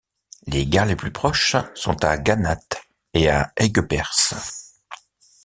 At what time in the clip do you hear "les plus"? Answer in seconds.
0.87-1.11